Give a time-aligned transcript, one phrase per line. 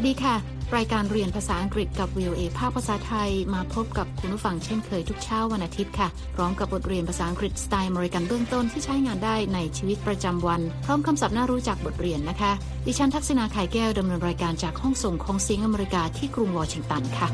[0.00, 0.36] วัสดีค่ะ
[0.76, 12.52] รายการเรียนภาษาอังกฤษกับ VOA ภาคภาษาไทยมาพบกับคุณผู้ฟังเช่นเคยทุกเช้าวันอาทิตย์ค่ะ พร้อมกับบทเรียนภาษาอังกฤษสไตล์อเมริกันเบื้องต้นที่ใช้งานได้ในชีวิตประจำวัน พร้อมคำศัพท์น่ารู้จักบทเรียนนะคะ
[12.86, 17.28] ดิฉันทักษณาไข่แก้วดำเนินรายการจากห้องส่งของสียงอเมริกาที่กรุงวอชิงตันค่ะ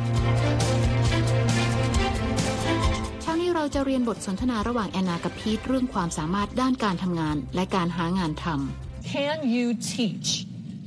[3.24, 10.30] ช้านี้เราจะเรียนบทสนทนาระหว่างแอนนากับพีทเรื่องความสามารถด้านการทำงานและการหางานทำ Can you teach?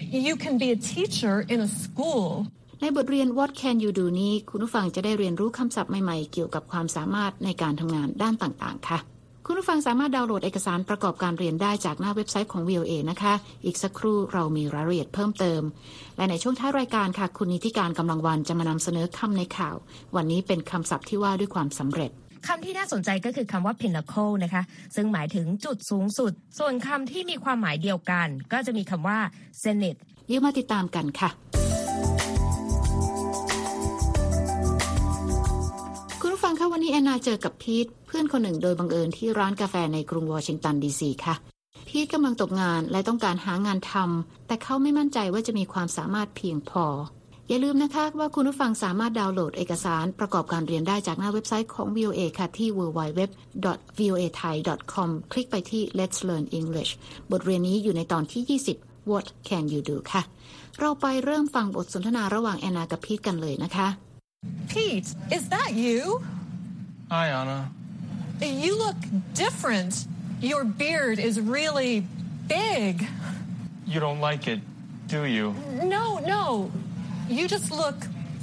[0.10, 2.28] You can be a teacher in a school.
[2.82, 9.00] ในบทเรียน What Can You Do นี้ คุณผู้ฟังจะได้เรียนรู้คำศัพท์ใหม่ๆ เกี่ยวกับความสามารถในการทำงานด้านต่างๆ ค่ะ
[9.46, 13.34] คุณผู้ฟังสามารถดาวน์โหลดเอกสารประกอบการเรียนได้จากหน้าเว็บไซต์ของ VOA นะคะ
[13.66, 15.62] อีกสักครู่เรามีรายละเอียดเพิ่มเติม
[16.18, 19.76] และในช่วงท้ายรายการค่ะ คุณนิติการกำลังวันจะมานำเสนอคำในข่าว
[20.16, 22.12] วันนี้เป็นคำศัพท์ที่ว่าด้วยความสำเร็จ
[22.46, 24.64] คำที่น่าสนใจก็คือคำว่า pinnacle นะคะ
[24.96, 29.20] ซึ่งหมายถึงจุดสูงสุด ส่วนคำที่มีความหมายเดียวกัน ก็จะมีคำว่า
[29.64, 31.30] zenith เดี๋ยวมาติดตามกันค่ะ
[36.22, 41.36] คุณฟังคะวันนี้แอนนาเจอกับพีทเพื่อนคนหนึ่งโดยบังเอิญที่ร้านกาแฟในกรุงวอชิงตันดีซีค่ะ
[41.88, 46.86] พีทกำลังตกงานและต้องการหางานทำแต่เขาไม่มั่นใจว่าจะมีความสามารถเพียงพอ
[47.50, 56.92] อย่าลืมนะคะว่าคุณผู้ฟังสามารถดาวน์โหลดเอกสารประกอบการเรียนได้จากหน้าเว็บไซต์ของ VOA ค่ะที่ www.voathai.com คลิกไปที่ Let's Learn English
[57.32, 58.44] บทเรียนนี้อยู่ในตอนที่
[58.80, 60.22] 20 What can you do ค่ะ
[60.80, 63.88] เราไปเริ่มฟังบทสนทนาระหว่างแอนนากับพีทกันเลยนะคะ
[64.72, 66.00] Pete, is that you?
[67.14, 67.60] Hi, Anna.
[68.66, 69.00] You look
[69.44, 69.94] different.
[70.52, 71.94] Your beard is really
[72.48, 72.94] big.
[73.92, 74.60] You don't like it,
[75.08, 75.46] do you?
[75.96, 76.44] No, no.
[77.29, 77.99] You just look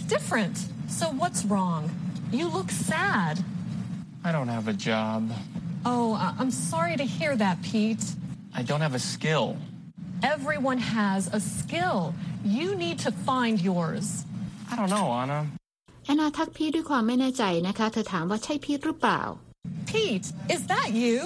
[0.08, 0.56] different.
[1.00, 1.84] So what's wrong?
[2.32, 3.36] You look sad.
[4.28, 5.22] I don't have a job.
[5.86, 8.06] Oh, I- I'm sorry to hear that, Pete.
[8.60, 9.48] I don't have a skill.
[10.36, 12.00] Everyone has a skill.
[12.44, 14.06] You need to find yours.
[14.72, 15.40] I don't know, Anna.
[16.06, 19.22] แอนนาทักพีทด้วยความไม่แน่ใจนะคะ เธอถามว่าใช่พีทหรือเปล่า
[19.90, 21.18] Pete, is that you?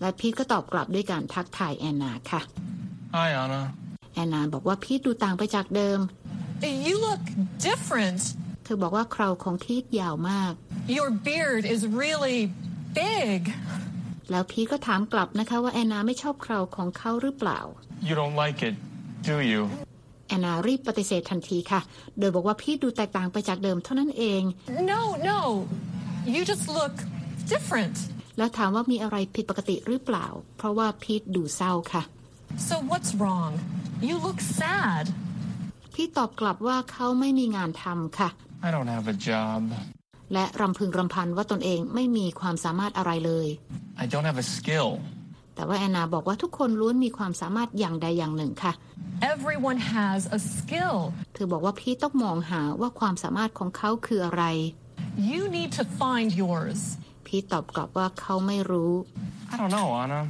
[0.00, 2.40] และพีทก็ตอบกลับด้วยการทักทายแอนนาค่ะ
[3.16, 3.62] Hi, Anna.
[4.14, 5.98] แอนนาบอกว่าพีทดูต่างไปจากเดิม
[6.87, 7.23] You look
[7.69, 8.21] different.
[8.63, 10.53] เธอบอกว่าเคราของพีทยาวมาก
[10.97, 12.39] Your beard is really
[13.01, 13.41] big.
[14.31, 17.59] แล้วพีทก็ถามกลับนะคะว่าแอนนาไม่ชอบเคราของเขาหรือเปล่า
[18.07, 18.75] You don't like it,
[19.29, 19.61] do you?
[20.27, 21.81] แอนนารีบปฏิเสธทันทีค่ะ
[22.19, 24.41] โดยบอกว่าพีทดูแตกต่างไปจากเดิมเท่านั้นเอง
[24.91, 25.39] No, no.
[26.35, 26.95] You just look
[27.53, 27.97] different.
[28.37, 30.27] แล้วถามว่ามีอะไรผิดปกติหรือเปล่า
[30.57, 32.03] เพราะว่าพีทดูเศร้าค่ะ
[32.69, 33.51] So what's wrong?
[34.07, 35.05] You look sad.
[35.95, 38.29] พีทตอบกลับว่าเขาไม่มีงานทำค่ะ
[38.67, 39.61] I don't have a job.
[40.33, 43.47] และรำพึงรำพันว่าตนเองไม่มีความสามารถอะไรเลย
[44.03, 44.89] I don't have a skill.
[45.55, 48.73] แต่ว่าแอนนาบอกว่าทุกคนล้วนมีความสามารถอย่างใดอย่างหนึ่งค่ะ
[49.33, 50.95] Everyone has a skill.
[51.33, 54.43] เธอบอกว่าพีทต้องมองหาว่าความสามารถของเขาคืออะไร
[55.31, 56.79] You need to find yours.
[57.27, 58.93] พีทตอบกลับว่าเขาไม่รู้
[59.51, 60.21] I don't know, Anna.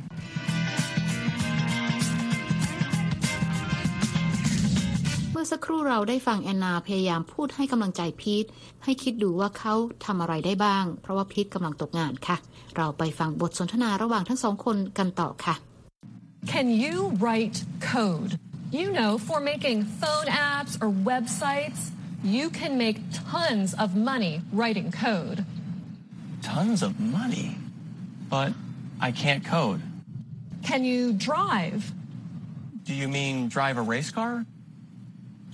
[5.37, 8.45] มื่อสักครู่เราได้ฟังแอนนาพยายามพูดให้กำลังใจพีท
[8.83, 9.73] ให้คิดดูว่าเขา
[10.05, 12.37] ทำอะไรได้บ้าง เพราะว่าพีทกำลังตกงานค่ะ
[12.77, 15.55] เราไปฟังบทสนทนาระหว่างทั้งสองคนกันต่อค่ะ
[16.53, 17.57] Can you write
[17.93, 18.31] code?
[18.79, 21.81] You know, for making phone apps or websites,
[22.35, 22.97] you can make
[23.31, 25.39] tons of money writing code.
[26.53, 27.49] Tons of money.
[28.35, 28.51] But
[29.07, 29.81] I can't code.
[30.69, 31.81] Can you drive?
[32.87, 34.33] Do you mean drive a race car?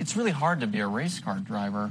[0.01, 1.85] It's really hard to be a race car driver.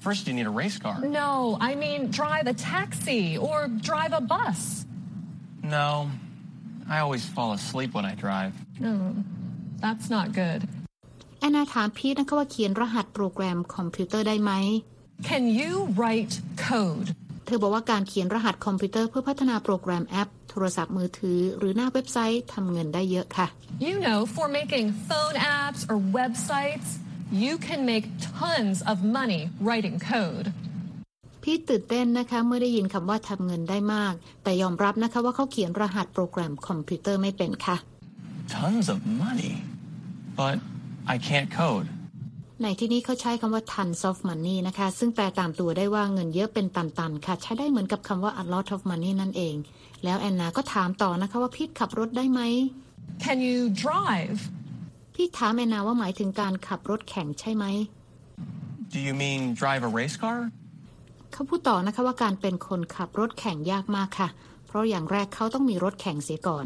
[0.00, 0.96] First, you need a race car.
[1.22, 3.56] No, I mean drive a taxi or
[3.90, 4.60] drive a bus.
[5.62, 6.10] No.
[6.88, 8.52] I always fall asleep when I drive.
[8.90, 9.06] Oh,
[9.84, 10.60] that's not good.
[11.40, 14.52] แอนนาถามพีทนะคะว่าเขียนรหัสโปรแกรมคอมพิวเตอร์ได้ไหม
[15.28, 16.34] Can you write
[16.68, 17.08] code?
[17.46, 23.46] เธอบอกว่าการเขียนรหัสคอมพิวเตอร์เพื่อพัฒนาโปรแกรมแอป โทรศัพท์มือถือ หรือหน้าเว็บไซต์ทำเงินได้เยอะค่ะ
[23.86, 26.88] You know, for making phone apps or websites,
[27.31, 30.47] you can make tons of money writing code.
[31.43, 34.13] พีทตื่นเต้นนะคะเมื่อได้ยินคำว่าทำเงินได้มาก
[34.43, 37.77] แต่ยอมรับนะคะว่าเขาเขียนรหัสโปรแกรมคอมพิวเตอร์ไม่เป็นค่ะ
[38.57, 39.53] Tons of money.
[40.39, 40.57] But
[41.13, 41.87] I can't code.
[42.61, 49.55] ในที่นี้เขาใช้คำว่า tons of money นะคะ ซึ่งแปลตามตัวได้ว่าเงินเยอะเป็นตันๆ ค่ะ ใช้ได้เหมือนกับคำว่า a lot of money นั่นเอง
[50.03, 52.41] แล้วแอนนาก็ถามต่อนะคะว่าพีทขับรถได้ไหม
[53.25, 54.39] Can you drive?
[55.23, 57.65] พี่ถามแอนนาว่าหมายถึงการขับรถแข่งใช่ไหม
[58.93, 60.39] Do you mean drive a race car?
[61.33, 64.29] เขาพูดต่อนะคะว่าการเป็นคนขับรถแข่งยากมากค่ะ
[64.67, 66.65] เพราะอย่างแรกเขาต้องมีรถแข่งเสียก่อน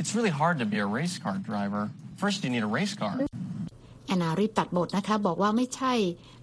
[0.00, 1.82] It's really hard to be a race car driver.
[2.22, 3.14] First, you need a race car.
[4.06, 5.94] แอนนารีบตัดบทนะคะบอกว่าไม่ใช่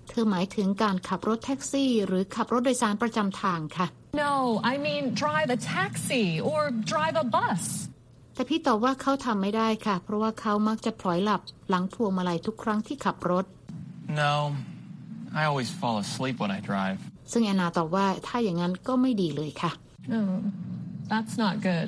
[0.09, 3.87] เธอหมายถึงการขับรถแท็กซี่ หรือขับรถโดยสารประจำทางค่ะ
[4.23, 4.33] No,
[4.71, 6.61] I mean drive a taxi or
[6.93, 7.63] drive a bus.
[8.37, 13.45] แต่พี่ตอบว่าเขาทำไม่ได้ค่ะ เพราะว่าเขามักจะพลอยหลับหลังพวงมาลัยทุกครั้งที่ขับรถ
[14.23, 14.33] No,
[15.39, 16.99] I always fall asleep when I drive.
[17.31, 19.71] ซึ่งแอนนาตอบว่าถ้าอย่างนั้นก็ไม่ดีเลยค่ะ
[20.17, 20.31] Oh,
[21.11, 21.87] that's not good.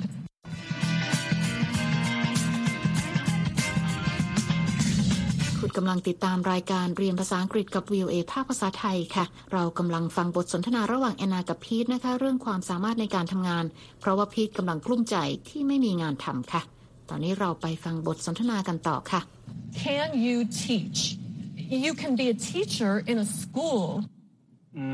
[5.70, 13.64] ณกำลังติดตามรายการเรียนภาษาอังกฤษกับ VOA ภาคภาษาไทยค่ะ เรากำลังฟังบทสนทนาระหว่างแอนนากับพีทนะคะ เรื่องความสามารถในการทำงาน
[14.00, 15.16] เพราะว่าพีทกำลังกลุ้มใจ
[15.48, 16.62] ที่ไม่มีงานทำค่ะ
[17.08, 19.20] ตอนนี้เราไปฟังบทสนทนากันต่อค่ะ
[19.84, 21.00] Can you teach?
[21.84, 23.84] You can be a teacher in a school.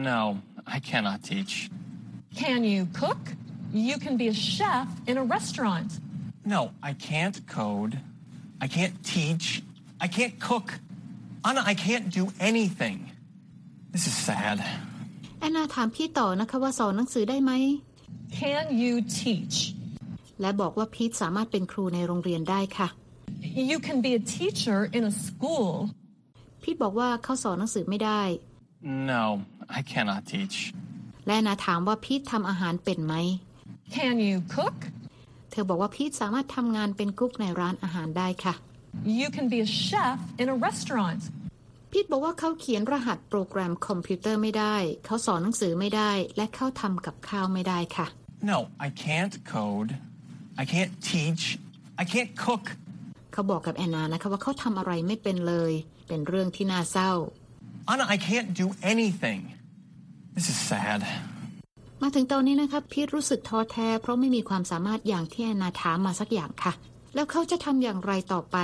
[0.08, 0.20] No,
[0.76, 1.54] I cannot teach.
[2.42, 3.22] Can you cook?
[3.88, 5.90] You can be a chef in a restaurant.
[6.54, 7.92] No, I can't code.
[8.64, 9.46] I can't teach.
[10.00, 10.68] I can't cook.
[11.44, 12.98] Anna, I can't do anything.
[13.92, 14.58] This is sad.
[15.40, 17.52] แอนนาถามพี่ต่อนะคะว่าสอนหนังสือได้ไหม
[18.40, 19.56] Can you teach?
[20.40, 22.88] และบอกว่าพีทสามารถเป็นครูในโรงเรียนได้ค่ะ
[23.70, 25.70] You can be a teacher in a school.
[26.62, 28.22] พีทบอกว่าเขาสอนหนังสือไม่ได้
[29.10, 29.24] No,
[29.78, 30.56] I cannot teach.
[31.26, 33.14] และแอนนาถามว่าพีททำอาหารเป็นไหม
[33.96, 34.78] Can you cook?
[35.50, 38.54] เธอบอกว่าพีทสามารถทำงานเป็นกุ๊กในร้านอาหารได้ค่ะ
[39.04, 41.22] You can be a chef in a restaurant.
[41.90, 44.76] พีทบอกว่าเขาเขียนรหัสโปรแกรมคอมพิวเตอร์ไม่ได้
[45.06, 48.06] เขาสอนหนังสือไม่ได้ และเขาทำกับข้าวไม่ได้ค่ะ
[48.50, 49.90] No, I can't code.
[50.62, 51.44] I can't teach.
[52.02, 52.64] I can't cook.
[53.32, 55.72] เขาบอกกับแอนนานะคะว่าเขาทำอะไรไม่เป็นเลย
[56.08, 57.12] เป็นเรื่องที่น่าเศร้า
[57.90, 59.40] Anna, I can't do anything.
[60.36, 61.00] This is sad.
[62.02, 66.72] มาถึงตอนนี้นะคะพีทรู้สึกท้อแท้ เพราะไม่มีความสามารถอย่างที่แอนนาถามมาสักอย่างค่ะ
[67.16, 68.56] แล้วเขาจะทำอย่างไรต่อไป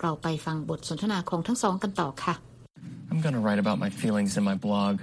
[0.00, 2.34] เราไปฟังบทสนทนาของทั้งสองกันต่อค่ะ
[3.10, 4.94] I'm gonna write about my feelings in my blog.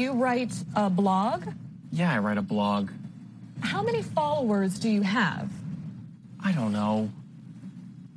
[0.00, 0.54] You write
[0.84, 1.38] a blog?
[2.00, 2.82] Yeah, I write a blog.
[3.72, 5.46] How many followers do you have?
[6.48, 6.94] I don't know.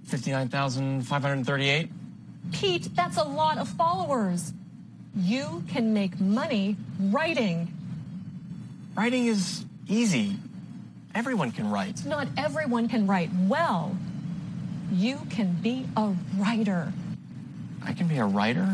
[0.05, 1.89] 59,538?
[2.51, 4.53] Pete, that's a lot of followers.
[5.15, 6.65] You can make money
[7.15, 7.57] writing.
[8.97, 9.41] Writing is
[9.87, 10.27] easy.
[11.20, 11.96] Everyone can write.
[12.14, 13.80] Not everyone can write well.
[15.06, 16.06] You can be a
[16.40, 16.82] writer.
[17.88, 18.68] I can be a writer.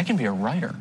[0.00, 0.74] I can be a writer.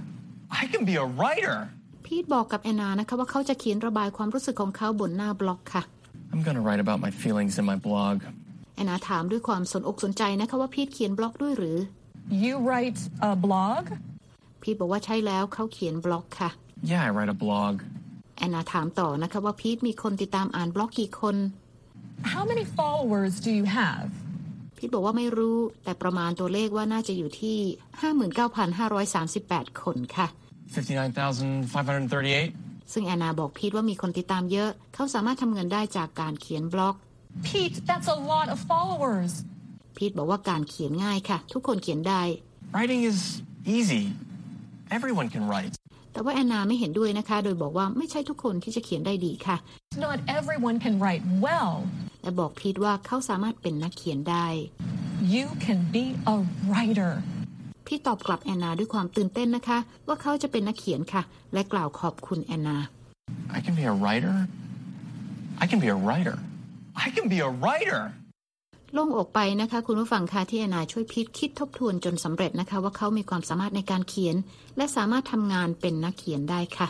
[0.61, 1.57] I can be a writer.
[2.05, 5.83] พีทบอกกับแอนนานะคะว่าเขาจะเขียนระบายความรู้สึกของเขาบนหน้าบล็อกค่ะ
[6.31, 8.15] I'm gonna write about my feelings in my blog.
[8.75, 11.77] แอนนาถามด้วยความสนอกสนใจนะคะว่าพีทเขียนบล็อกด้วยหรือ
[12.43, 12.99] You write
[13.29, 13.83] a blog?
[14.61, 16.49] พีทบอกว่าใช่แล้วเขาเขียนบล็อกค่ะ
[16.91, 17.73] Yeah, I write a blog.
[18.42, 21.36] แอนนาถามต่อนะคะว่าพีทมีคนติดตามอ่านบล็อกกี่คน
[22.34, 24.06] How many followers do you have?
[24.76, 27.58] พีทบอกว่าไม่รู้ แต่ประมาณตัวเลขว่าน่าจะอยู่ที่
[28.48, 30.26] 59,538 คนค่ะ
[30.74, 32.92] 59,538?
[32.92, 36.96] ซึ่งแอนนาบอกพีทว่ามีคนติดตามเยอะ เขาสามารถทำเงินได้จากการเขียนบล็อก
[37.46, 39.32] Pete, that's a lot of followers.
[39.96, 42.22] พีทบอกว่าการเขียนง่ายค่ะ ทุกคนเขียนได้
[42.76, 43.18] Writing is
[43.76, 44.02] easy.
[44.96, 45.74] Everyone can write.
[46.12, 49.56] แต่ว่าแอนนาไม่เห็นด้วยนะคะ โดยบอกว่าไม่ใช่ทุกคนที่จะเขียนได้ดีค่ะ
[50.06, 51.72] Not everyone can write well.
[52.22, 54.46] และบอกพีทว่าเขาสามารถเป็นนักเขียนได้
[55.36, 56.36] You can be a
[56.70, 57.12] writer.
[57.86, 61.22] พี่ตอบกลับแอนนาด้วยความตื่นเต้นนะคะ ว่าเขาจะเป็นนักเขียนค่ะ
[61.52, 62.78] และกล่าวขอบคุณแอนนา
[63.56, 64.34] I can be a writer.
[65.62, 66.36] I can be a writer.
[67.06, 68.00] I can be a writer.
[68.94, 74.36] โล่งอกไปนะคะ คุณผู้ฟังคะที่แอนนาช่วยพีทคิดทบทวนจนสำเร็จนะคะ ว่าเขามีความสามารถในการเขียน
[74.76, 76.88] และสามารถทำงานเป็นนักเขียนได้ค่ะ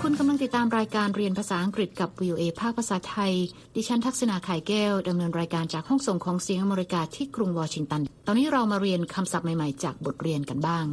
[0.00, 3.32] คุณกำลังติดตามรายการเรียนภาษาอังกฤษกับ VOA ภาคภาษาไทย
[3.76, 10.84] ดิฉันทักษณาไข่แก้ว ดำเนินรายการจากห้องส่งของเสียงอเมริกาที่กรุงวอชิงตัน ตอนนี้เรามาเรียนคำศัพท์ใหม่ ๆ จากบทเรียนกันบ้าง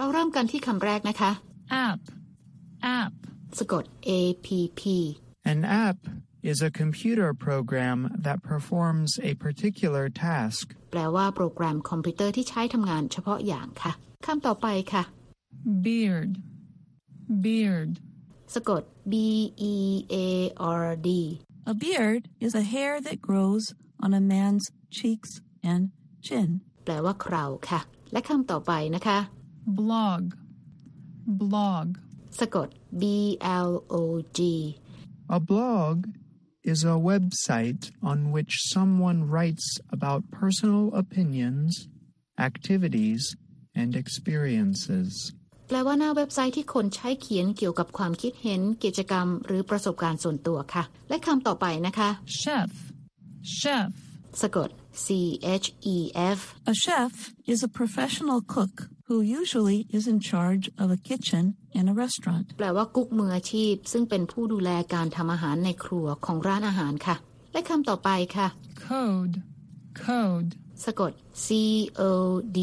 [0.00, 1.30] เราเริ่มกันที่คำแรกนะคะ
[1.86, 2.00] app
[2.98, 3.12] app
[3.58, 4.10] สะกด A
[4.46, 4.48] P
[4.80, 4.82] P
[5.52, 5.98] An app
[6.50, 10.64] is a computer program that performs a particular task.
[10.90, 13.92] แปลว่าโปรแกรมคอมพิวเตอร์ที่ใช้ทำงานเฉพาะอย่างค่ะ
[14.26, 15.02] คำต่อไปค่ะ
[15.86, 16.30] beard
[17.44, 17.90] beard
[18.54, 19.14] สะกด B
[19.72, 19.74] E
[20.14, 20.16] A
[20.82, 21.10] R D
[21.70, 23.64] A beard is a hair that grows
[24.04, 24.64] on a man's
[24.96, 25.30] cheeks
[25.70, 25.82] and
[26.26, 26.50] chin.
[26.84, 27.80] แปลว่าเคราค่ะ
[28.12, 29.18] และคำต่อไปนะคะ
[29.79, 30.21] blog
[31.41, 31.87] blog
[32.39, 32.67] สะกด
[33.01, 33.03] B
[33.67, 34.01] L O
[34.37, 34.39] G
[35.37, 35.95] A blog
[36.71, 41.69] is a website on which someone writes about personal opinions,
[42.49, 43.21] activities,
[43.81, 45.11] and experiences.
[45.67, 52.09] แปลว่าหน้าเว็บไซต์ที่คนใช้เขียนเกี่ยวกับความคิดเห็น กิจกรรม หรือประสบการณ์ส่วนตัวค่ะ และคำต่อไปนะคะ
[52.41, 52.71] chef,
[53.59, 53.91] chef,
[54.41, 54.69] สะกด
[55.04, 55.06] C
[55.64, 55.96] H E
[56.38, 56.40] F
[56.72, 57.12] A chef
[57.52, 58.74] is a professional cook
[59.08, 61.44] who usually is in charge of a kitchen
[61.78, 62.46] in a restaurant.
[62.58, 67.16] แปลว่ากุ๊กมืออาชีพ ซึ่งเป็นผู้ดูแลการทำอาหารในครัวของร้านอาหารค่ะ
[67.52, 68.48] และคำต่อไปค่ะ
[68.88, 69.34] code,
[70.04, 70.50] code,
[70.84, 71.12] สะกด
[71.44, 71.46] C
[72.10, 72.12] O
[72.56, 72.58] D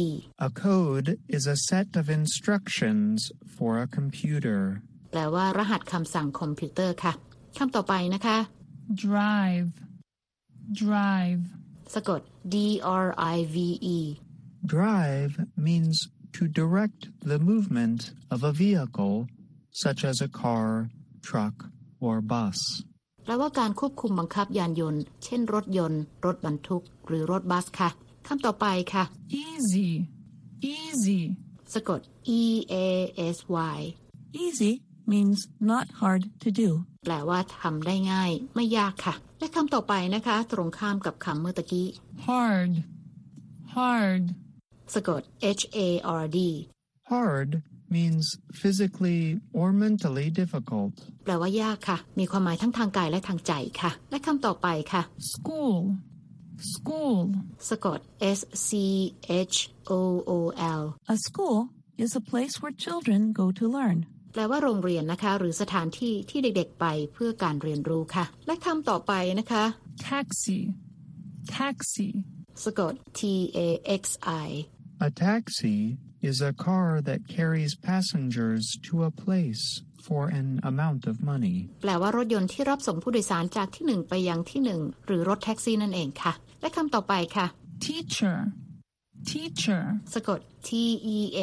[0.00, 0.02] E
[0.46, 3.18] A code is a set of instructions
[3.54, 4.60] for a computer.
[5.10, 7.12] แปลว่ารหัสคำสั่งคอมพิวเตอร์ค่ะ
[7.58, 8.38] คำต่อไปนะคะ
[9.06, 9.70] drive,
[10.84, 11.44] drive,
[11.94, 12.20] สะกด
[12.54, 12.56] D
[13.04, 13.56] R I V
[13.96, 13.98] E
[14.74, 15.32] Drive
[15.66, 15.96] means
[16.36, 18.00] to direct the movement
[18.34, 19.16] of a vehicle,
[19.84, 20.66] such as a car,
[21.28, 21.54] truck,
[22.06, 22.58] or bus.
[23.24, 27.90] แปลว่าการควบคุมบังคับยานยนต์ เช่นรถยนต์ รถบรรทุก หรือรถบัสค่ะ
[28.26, 29.04] คำต่อไปค่ะ
[29.44, 29.88] easy,
[30.74, 31.20] easy,
[31.74, 32.00] สะกด
[32.40, 32.42] E
[32.72, 32.74] A
[33.36, 33.38] S
[33.76, 33.78] Y
[34.42, 34.72] Easy
[35.13, 35.39] means
[35.71, 36.69] not hard to do.
[37.05, 41.87] แปลว่าทำได้ง่าย ไม่ยากค่ะ และคำต่อไปนะคะ ตรงข้ามกับคำเมื่อตะกี้
[42.27, 42.71] hard,
[43.75, 44.23] hard,
[44.93, 45.21] สะกด
[45.59, 45.89] H A
[46.21, 46.39] R D
[47.11, 47.51] Hard
[47.95, 48.25] means
[48.61, 49.21] physically
[49.59, 50.93] or mentally difficult.
[51.23, 55.01] แปลว่ายากค่ะ มีความหมายทั้งทางกายและทางใจค่ะ และคำต่อไปค่ะ
[55.33, 55.75] school,
[56.73, 57.15] school,
[57.69, 57.99] สะกด
[58.37, 58.69] S C
[59.51, 59.57] H
[59.99, 60.31] O O
[60.81, 61.57] L A school
[62.03, 63.97] is a place where children go to learn.
[64.32, 69.64] แปลว่าโรงเรียนนะคะ หรือสถานที่ที่เด็กๆไปเพื่อการเรียนรู้ค่ะ และคำต่อไปนะคะ
[70.10, 70.58] taxi,
[71.58, 72.08] taxi,
[72.64, 73.20] สะกด T
[73.66, 73.68] A
[74.00, 74.02] X
[74.46, 74.48] I
[75.06, 75.78] A taxi
[76.30, 79.64] is a car that carries passengers to a place
[80.06, 81.56] for an amount of money.
[81.82, 87.46] แปลว่ารถยนต์ที่รับส่งผู้โดยสารจากที่หนึ่งไปยังที่หนึ่งหรือรถแท็กซี่นั่นเองค่ะ และคำต่อไปค่ะ
[87.86, 88.38] teacher,
[89.30, 89.82] teacher,
[90.14, 90.70] สะกด T
[91.16, 91.40] E A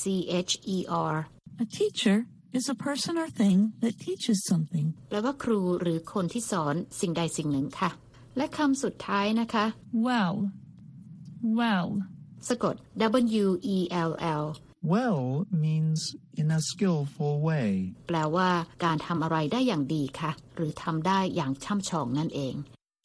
[0.00, 0.02] C
[0.48, 0.78] H E
[1.12, 1.14] R
[1.60, 4.86] A teacher is a person or thing that teaches something.
[5.08, 7.90] แปลว่าครูหรือคนที่สอนสิ่งใดสิ่งหนึ่งค่ะ
[8.36, 9.64] และคำสุดท้ายนะคะ
[10.08, 10.34] well,
[11.60, 11.88] well,
[12.48, 12.74] สะกด
[13.44, 13.46] W
[13.76, 13.78] E
[14.10, 14.44] L L
[14.94, 15.22] Well
[15.64, 16.00] means
[16.40, 17.70] in a skillful way.
[18.08, 18.50] แปลว่า
[18.84, 22.54] การทำอะไรได้อย่างดีค่ะ หรือทำได้อย่างช่ำชองนั่นเอง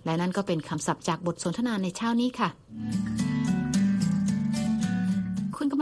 [0.06, 3.29] และนั่นก็เป็นคำศัพท์จากบทสนทนาในเช้านี้ค่ะคุณกำลั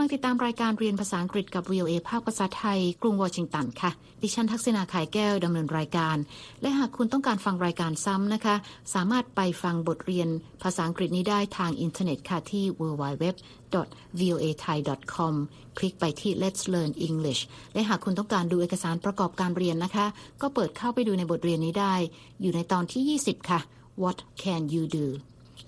[0.08, 3.90] งติดตามรายการเรียนภาษาอังกฤษกับ VOA ภาคภาษาไทย กรุงวอชิงตันค่ะ
[4.22, 6.16] ดิฉันทักษณาขายแก้วดำเนินรายการ
[6.62, 8.54] และหากคุณต้องการฟังรายการซ้ำนะคะ
[8.94, 10.28] สามารถไปฟังบทเรียน
[10.62, 15.34] ภาษาอังกฤษนี้ได้ทางอินเทอร์เน็ตค่ะที่ www.voathai.com
[15.78, 17.40] คลิกไปที่ Let's Learn English
[17.74, 20.06] และหากคุณต้องการดูเอกสารประกอบการเรียนนะคะ
[20.42, 21.94] ก็เปิดเข้าไปดูในบทเรียนนี้ได้
[22.40, 23.60] อยู่ในตอนที่ 20 ค่ะ
[24.02, 25.06] What can you do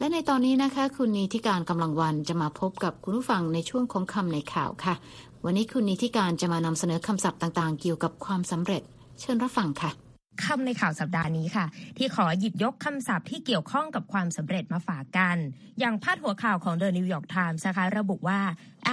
[0.00, 4.95] และในตอนนี้นะคะ คุณนีทิการกำลังวันจะมาพบกับคุณผู้ฟังในช่วงของคำในข่าวค่ะ
[5.45, 8.83] วันนี้คุณนีทิการจะมานำเสนอคำศัพท์ต่างๆ เกี่ยวกับความสำเร็จ
[9.21, 9.90] เชิญรับฟังค่ะ
[10.47, 11.66] คำในข่าวสัปดาห์นี้ค่ะ
[11.99, 15.37] ที่ขอหยิบยกคำศัพท์ที่เกี่ยวข้องกับความสำเร็จมาฝากกัน
[15.80, 18.40] อย่างพาดหัวข่าวของ The New York Times นะคะระบุว่า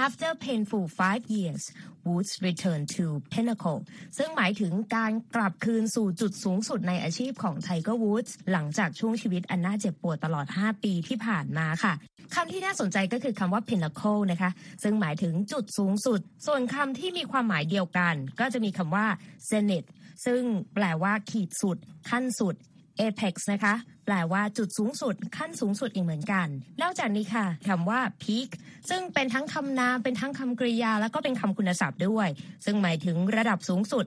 [0.04, 1.62] after painful five years
[2.06, 3.80] Woods return to pinnacle
[4.18, 11.94] ซึ่งหมายถึงการกลับคืนสู่จุดสูงสุดในอาชีพของ Tiger Woods หลังจากช่วงชีวิตอันน่าเจ็บปวดตลอด 5 ปีที่ผ่านมาค่ะ
[12.34, 14.50] คำที่น่าสนใจก็คือคำว่า pinnacle นะคะ
[14.82, 19.06] ซึ่งหมายถึงจุดสูงสุด ส่วนคำที่มีความหมายเดียวกัน ก็จะมีคำว่า
[19.50, 19.88] zenith
[20.26, 20.42] ซึ่ง
[20.74, 21.76] แปลว่าขีดสุด
[22.10, 22.54] ขั้นสุด
[23.00, 26.46] apex นะคะ แปลว่าจุดสูงสุด ขั้นสูงสุดอีกเหมือนกัน
[26.82, 28.48] นอกจากนี้ค่ะคำว่า peak
[28.90, 32.28] ซึ่งเป็นทั้งคำนาม เป็นทั้งคำกริยา แล้วก็เป็นคำคุณศัพท์ด้วย
[32.64, 34.06] ซึ่งหมายถึงระดับสูงสุด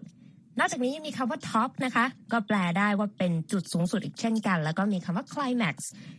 [0.60, 5.76] นอกจากนี้ยังมีคำว่า top นะคะ ก็แปลได้ว่าเป็นจุดสูงสุดอีกเช่นกัน แล้วก็มีคำว่า climax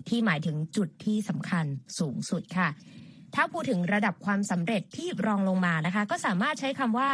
[0.08, 1.64] ที่หมายถึงจุดที่สำคัญ
[1.98, 2.68] สูงสุดค่ะ
[3.34, 7.08] ถ้าพูดถึงระดับความสำเร็จที่รองลงมานะคะ ก็สามารถใช้คำว่า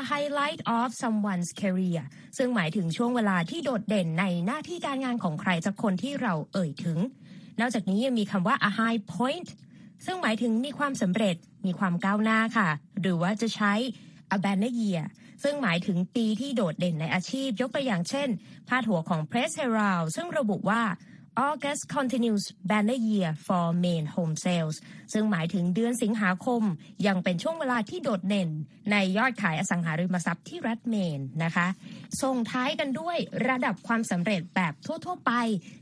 [0.00, 2.02] a highlight of someone's career
[2.36, 6.98] ซึ่งหมายถึงช่วงเวลาที่โดดเด่นในหน้าที่การงานของใครสักคนที่เราเอ่ยถึง
[7.60, 9.48] นอกจากนี้ยังมีคำว่า a high point
[10.06, 11.36] ซึ่งหมายถึงมีความสำเร็จ
[11.66, 12.68] มีความก้าวหน้าค่ะ
[13.00, 13.72] หรือว่าจะใช้
[14.36, 15.04] a banner year
[15.42, 18.28] ซึ่งหมายถึงปีที่โดดเด่นในอาชีพยกตัวอย่างเช่น
[18.68, 20.82] พาดหัวของ Press Herald ซึ่งระบุว่า
[21.48, 24.76] August continues banner year for main home sales
[25.12, 26.62] ซึ่งหมายถึงเดือนสิงหาคม
[27.06, 28.50] ยังเป็นช่วงเวลาที่โดดเด่น
[28.90, 31.66] ในยอดขายอสังหาริมทรัพย์ที่รัฐเมนนะคะ
[32.22, 33.16] ส่งท้ายกันด้วย
[33.48, 35.32] ระดับความสำเร็จแบบทั่ว ๆ ไป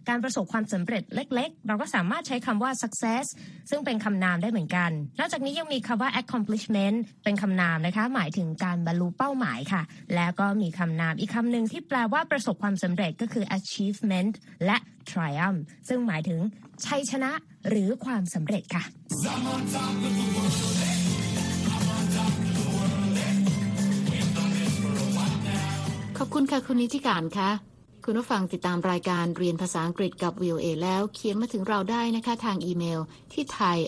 [0.08, 3.24] การประสบความสำเร็จเล็ก ๆ เราก็สามารถใช้คำว่า success
[3.70, 9.82] ซึ่งเป็นคำนามได้เหมือนกัน นอกจากนี้ยังมีคำว่า accomplishment เป็นคำนามนะคะ หมายถึงการบรรลุเป้าหมายค่ะ
[10.14, 14.32] แล้วก็มีคำนามอีกคำหนึ่งที่แปลว่าประสบความสำเร็จก็คือ achievement
[14.66, 14.78] และ
[15.10, 15.52] triumph ม
[15.88, 16.40] ซึ่งหมายถึง
[16.85, 17.33] ชัยชนะ
[17.69, 18.85] หรือความสำเร็จค่ะ
[26.19, 27.50] ขอบคุณค่ะ คุณนิติการค่ะ
[28.05, 33.00] คุณผู้ฟังติดตามรายการเรียนภาษาอังกฤษกับ VOA แล้วเขียนมาถึงเราได้นะคะทางอีเมล
[33.33, 33.78] ที่ thai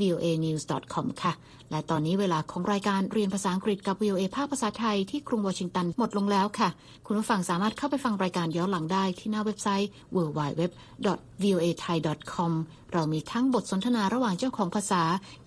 [0.00, 0.62] voa news
[0.94, 1.32] com ค่ะ
[1.70, 6.68] และตอนนี้เวลาของรายการเรียนภาษาอังกฤษกับ VOA ภาคภาษาไทยที่กรุงวอชิงตันหมดลงแล้วค่ะ
[7.06, 12.52] คุณผู้ฟังสามารถเข้าไปฟังรายการย้อนหลังได้ที่หน้าเว็บไซต์ www.voathai.com
[12.92, 15.02] เรามีทั้งบทสนทนาระหว่างเจ้าของภาษา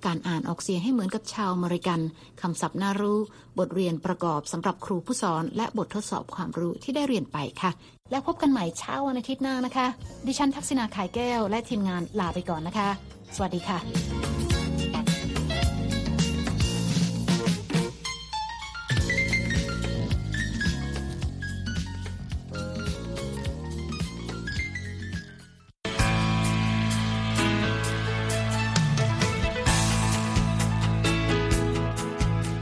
[0.06, 2.00] การอ่านออกเสียงให้เหมือนกับชาวอเมริกัน
[2.42, 3.20] คำศัพท์น่ารู้
[3.60, 7.72] บทเรียนประกอบสำหรับครูผู้สอน และบททดสอบความรู้ที่ได้เรียนไปค่ะ
[8.12, 9.88] แล้วพบกันใหม่เช้าวันอาทิตย์หน้านะคะ
[10.28, 12.90] ดิฉันทักษณาขายแก้ว และทีมงานลาไปก่อนนะคะ
[13.36, 13.80] สวัสดีค่ะ